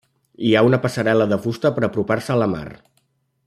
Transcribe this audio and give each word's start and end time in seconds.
Hi 0.47 0.53
ha 0.55 0.63
una 0.67 0.79
passarel·la 0.85 1.27
de 1.33 1.39
fusta 1.45 1.73
per 1.77 1.87
apropar-se 1.89 2.35
a 2.37 2.39
la 2.45 2.49
mar. 2.59 2.67